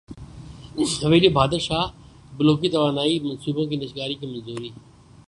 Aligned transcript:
حویلی 1.01 1.29
بہادر 1.35 1.59
شاہ 1.67 1.85
بلوکی 2.37 2.69
توانائی 2.73 3.15
منصوبوں 3.25 3.65
کی 3.69 3.75
نجکاری 3.75 4.15
کی 4.19 4.25
منظوری 4.27 4.69